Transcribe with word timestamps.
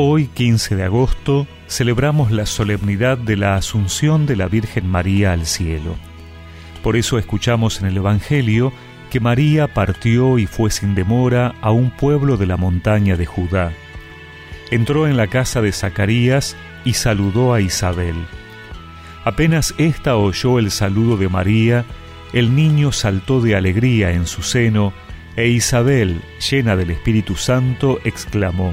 Hoy, 0.00 0.28
15 0.28 0.76
de 0.76 0.84
agosto, 0.84 1.48
celebramos 1.66 2.30
la 2.30 2.46
solemnidad 2.46 3.18
de 3.18 3.36
la 3.36 3.56
Asunción 3.56 4.26
de 4.26 4.36
la 4.36 4.46
Virgen 4.46 4.88
María 4.88 5.32
al 5.32 5.44
cielo. 5.44 5.96
Por 6.84 6.96
eso 6.96 7.18
escuchamos 7.18 7.80
en 7.80 7.88
el 7.88 7.96
Evangelio 7.96 8.72
que 9.10 9.18
María 9.18 9.74
partió 9.74 10.38
y 10.38 10.46
fue 10.46 10.70
sin 10.70 10.94
demora 10.94 11.56
a 11.62 11.72
un 11.72 11.90
pueblo 11.90 12.36
de 12.36 12.46
la 12.46 12.56
montaña 12.56 13.16
de 13.16 13.26
Judá. 13.26 13.72
Entró 14.70 15.08
en 15.08 15.16
la 15.16 15.26
casa 15.26 15.62
de 15.62 15.72
Zacarías 15.72 16.56
y 16.84 16.92
saludó 16.92 17.52
a 17.52 17.60
Isabel. 17.60 18.14
Apenas 19.24 19.74
ésta 19.78 20.14
oyó 20.14 20.60
el 20.60 20.70
saludo 20.70 21.16
de 21.16 21.28
María, 21.28 21.84
el 22.32 22.54
niño 22.54 22.92
saltó 22.92 23.40
de 23.40 23.56
alegría 23.56 24.12
en 24.12 24.28
su 24.28 24.44
seno, 24.44 24.92
e 25.34 25.48
Isabel, 25.48 26.22
llena 26.48 26.76
del 26.76 26.92
Espíritu 26.92 27.34
Santo, 27.34 27.98
exclamó, 28.04 28.72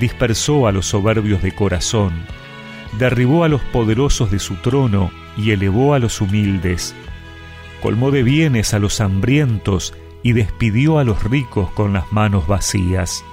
dispersó 0.00 0.66
a 0.66 0.72
los 0.72 0.86
soberbios 0.86 1.42
de 1.42 1.52
corazón, 1.52 2.12
derribó 2.98 3.44
a 3.44 3.48
los 3.48 3.62
poderosos 3.62 4.30
de 4.30 4.38
su 4.38 4.56
trono 4.56 5.10
y 5.36 5.50
elevó 5.50 5.94
a 5.94 5.98
los 5.98 6.20
humildes, 6.20 6.94
colmó 7.82 8.10
de 8.10 8.22
bienes 8.22 8.74
a 8.74 8.78
los 8.78 9.00
hambrientos 9.00 9.94
y 10.22 10.32
despidió 10.32 10.98
a 10.98 11.04
los 11.04 11.22
ricos 11.22 11.70
con 11.70 11.92
las 11.92 12.12
manos 12.12 12.46
vacías. 12.46 13.24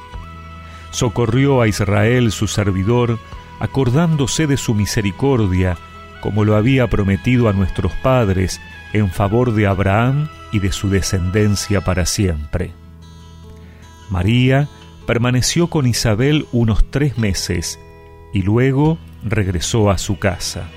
Socorrió 0.91 1.61
a 1.61 1.67
Israel 1.67 2.31
su 2.31 2.47
servidor, 2.47 3.17
acordándose 3.59 4.47
de 4.47 4.57
su 4.57 4.73
misericordia, 4.73 5.77
como 6.21 6.43
lo 6.43 6.55
había 6.55 6.87
prometido 6.87 7.47
a 7.47 7.53
nuestros 7.53 7.93
padres, 8.03 8.59
en 8.93 9.09
favor 9.09 9.53
de 9.53 9.67
Abraham 9.67 10.27
y 10.51 10.59
de 10.59 10.71
su 10.71 10.89
descendencia 10.89 11.81
para 11.81 12.05
siempre. 12.05 12.73
María 14.09 14.67
permaneció 15.05 15.67
con 15.67 15.87
Isabel 15.87 16.45
unos 16.51 16.89
tres 16.89 17.17
meses 17.17 17.79
y 18.33 18.41
luego 18.41 18.97
regresó 19.23 19.89
a 19.89 19.97
su 19.97 20.19
casa. 20.19 20.69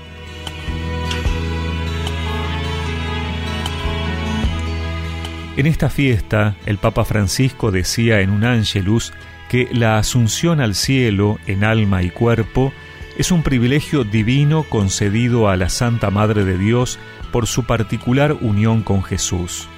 En 5.57 5.67
esta 5.67 5.89
fiesta, 5.89 6.55
el 6.65 6.77
Papa 6.77 7.05
Francisco 7.05 7.71
decía 7.71 8.19
en 8.19 8.29
un 8.29 8.43
ángelus 8.43 9.13
que 9.49 9.69
la 9.71 9.97
asunción 9.97 10.59
al 10.59 10.75
cielo 10.75 11.37
en 11.47 11.63
alma 11.63 12.03
y 12.03 12.09
cuerpo 12.09 12.73
es 13.17 13.31
un 13.31 13.41
privilegio 13.41 14.03
divino 14.03 14.63
concedido 14.63 15.47
a 15.47 15.55
la 15.55 15.69
Santa 15.69 16.09
Madre 16.09 16.43
de 16.43 16.57
Dios 16.57 16.99
por 17.31 17.47
su 17.47 17.63
particular 17.63 18.33
unión 18.33 18.81
con 18.81 19.01
Jesús. 19.01 19.69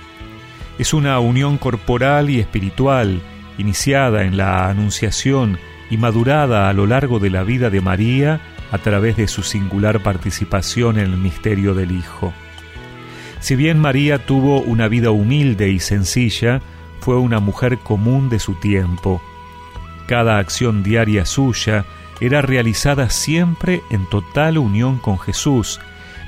Es 0.80 0.96
una 0.96 1.20
unión 1.20 1.60
corporal 1.60 2.32
y 2.32 2.40
espiritual 2.40 3.22
iniciada 3.58 4.24
en 4.24 4.38
la 4.38 4.70
Anunciación 4.70 5.58
y 5.90 5.98
madurada 5.98 6.70
a 6.70 6.74
lo 6.74 6.86
largo 6.86 7.20
de 7.20 7.30
la 7.30 7.44
vida 7.44 7.70
de 7.70 7.82
María 7.82 8.42
a 8.72 8.78
través 8.78 9.16
de 9.18 9.28
su 9.28 9.44
singular 9.44 10.02
participación 10.02 11.00
en 11.00 11.06
el 11.06 11.18
misterio 11.18 11.74
del 11.74 11.92
Hijo. 11.92 12.34
Si 13.40 13.56
bien 13.56 13.80
María 13.80 14.26
tuvo 14.26 14.62
una 14.62 14.88
vida 14.88 15.12
humilde 15.12 15.70
y 15.70 15.80
sencilla, 15.80 16.62
fue 17.00 17.18
una 17.18 17.40
mujer 17.40 17.78
común 17.78 18.30
de 18.30 18.40
su 18.40 18.56
tiempo. 18.56 19.22
Cada 20.08 20.40
acción 20.40 20.84
diaria 20.84 21.26
suya 21.26 21.86
era 22.20 22.42
realizada 22.42 23.10
siempre 23.10 23.82
en 23.92 24.06
total 24.10 24.58
unión 24.58 24.98
con 24.98 25.20
Jesús, 25.20 25.80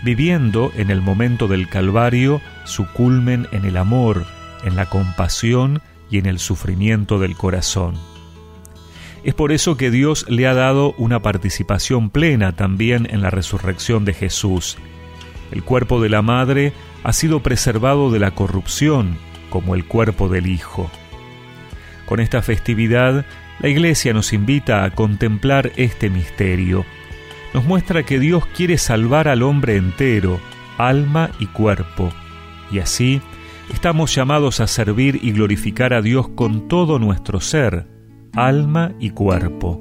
viviendo 0.04 0.72
en 0.76 0.92
el 0.92 1.02
momento 1.02 1.48
del 1.48 1.68
Calvario 1.68 2.42
su 2.66 2.86
culmen 2.88 3.48
en 3.52 3.66
el 3.66 3.78
amor, 3.78 4.26
en 4.64 4.76
la 4.76 4.86
compasión 4.86 5.82
y 6.10 6.18
en 6.18 6.26
el 6.26 6.40
sufrimiento 6.40 7.20
del 7.20 7.36
corazón. 7.36 7.96
Es 9.24 9.34
por 9.34 9.52
eso 9.52 9.76
que 9.76 9.92
Dios 9.92 10.26
le 10.30 10.48
ha 10.48 10.54
dado 10.54 10.94
una 10.98 11.22
participación 11.22 12.10
plena 12.10 12.54
también 12.54 13.08
en 13.10 13.22
la 13.22 13.30
resurrección 13.30 14.06
de 14.06 14.14
Jesús. 14.14 14.78
El 15.52 15.64
cuerpo 15.64 16.02
de 16.02 16.10
la 16.10 16.22
Madre 16.22 16.74
ha 17.04 17.12
sido 17.12 17.42
preservado 17.42 18.12
de 18.12 18.20
la 18.20 18.32
corrupción 18.32 19.18
como 19.50 19.76
el 19.76 19.86
cuerpo 19.86 20.30
del 20.30 20.48
Hijo. 20.48 20.90
Con 22.06 22.20
esta 22.20 22.42
festividad, 22.42 23.26
la 23.60 23.68
Iglesia 23.68 24.14
nos 24.14 24.32
invita 24.32 24.84
a 24.84 24.92
contemplar 24.92 25.72
este 25.76 26.10
misterio. 26.10 26.86
Nos 27.54 27.66
muestra 27.66 28.04
que 28.04 28.20
Dios 28.20 28.46
quiere 28.56 28.78
salvar 28.78 29.28
al 29.28 29.44
hombre 29.44 29.76
entero, 29.76 30.40
alma 30.78 31.32
y 31.40 31.48
cuerpo, 31.48 32.12
y 32.72 32.80
así 32.80 33.22
estamos 33.70 34.14
llamados 34.14 34.60
a 34.60 34.68
servir 34.68 35.20
y 35.22 35.32
glorificar 35.32 35.94
a 35.94 36.02
Dios 36.02 36.30
con 36.30 36.68
todo 36.68 37.00
nuestro 37.00 37.40
ser, 37.40 37.88
alma 38.34 38.94
y 39.00 39.12
cuerpo. 39.12 39.80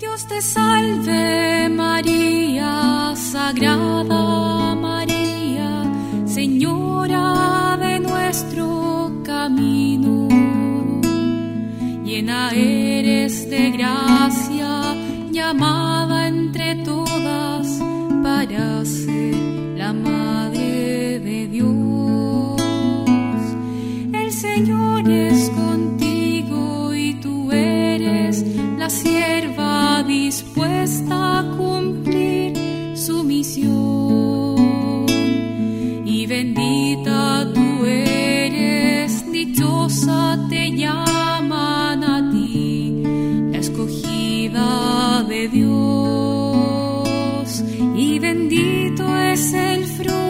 Dios 0.00 0.26
te 0.28 0.40
salve 0.40 1.68
María, 1.68 3.12
Sagrada 3.16 4.74
María, 4.74 5.82
Señora 6.26 7.76
de 7.80 8.00
nuestro 8.00 9.22
camino. 9.24 10.28
Llena 12.04 12.50
eres 12.50 13.50
de 13.50 13.70
gracia, 13.70 14.94
llamada 15.30 16.28
entre 16.28 16.76
todas 16.76 17.80
para 18.22 18.84
ser 18.84 19.53
dispuesta 30.34 31.38
a 31.38 31.42
cumplir 31.56 32.52
su 32.96 33.22
misión. 33.22 35.06
Y 36.04 36.26
bendita 36.26 37.52
tú 37.54 37.84
eres, 37.84 39.30
dichosa 39.30 40.36
te 40.50 40.72
llaman 40.72 42.02
a 42.02 42.30
ti, 42.32 43.00
la 43.52 43.58
escogida 43.58 45.22
de 45.28 45.48
Dios. 45.48 46.84
Y 47.96 48.18
bendito 48.18 49.16
es 49.16 49.52
el 49.52 49.84
fruto 49.84 50.23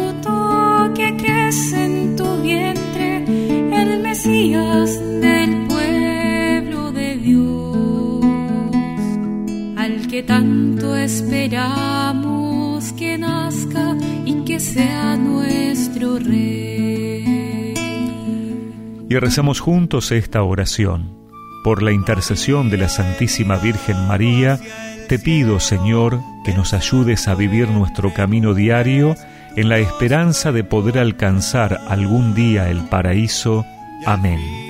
esperamos 11.05 12.93
que 12.93 13.19
nazca 13.19 13.97
y 14.25 14.45
que 14.45 14.59
sea 14.59 15.17
nuestro 15.17 16.19
Rey. 16.19 17.75
Y 19.09 19.19
rezamos 19.19 19.61
juntos 19.61 20.11
esta 20.13 20.43
oración. 20.43 21.13
Por 21.63 21.83
la 21.83 21.93
intercesión 21.93 22.71
de 22.71 22.79
la 22.79 22.89
Santísima 22.89 23.57
Virgen 23.57 24.09
María, 24.09 24.59
te 25.09 25.19
pido, 25.19 25.61
Señor, 25.61 26.21
que 26.45 26.55
nos 26.55 26.73
ayudes 26.73 27.29
a 27.29 27.35
vivir 27.35 27.69
nuestro 27.69 28.13
camino 28.13 28.55
diario 28.55 29.15
en 29.57 29.69
la 29.69 29.79
esperanza 29.79 30.53
de 30.53 30.65
poder 30.65 30.99
alcanzar 30.99 31.81
algún 31.89 32.35
día 32.35 32.71
el 32.71 32.81
paraíso 32.89 33.65
Amén. 34.07 34.64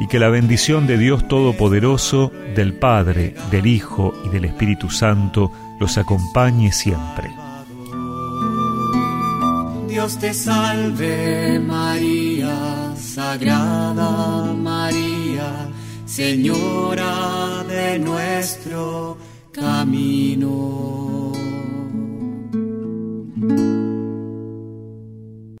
Y 0.00 0.08
que 0.08 0.18
la 0.18 0.30
bendición 0.30 0.86
de 0.86 0.96
Dios 0.96 1.28
Todopoderoso, 1.28 2.32
del 2.56 2.72
Padre, 2.72 3.34
del 3.50 3.66
Hijo 3.66 4.14
y 4.24 4.30
del 4.30 4.46
Espíritu 4.46 4.90
Santo 4.90 5.52
los 5.78 5.98
acompañe 5.98 6.72
siempre. 6.72 7.30
Dios 9.86 10.18
te 10.18 10.32
salve 10.32 11.60
María, 11.60 12.94
Sagrada 12.96 14.54
María, 14.54 15.68
Señora 16.06 17.62
de 17.68 17.98
nuestro 17.98 19.18
camino. 19.52 21.19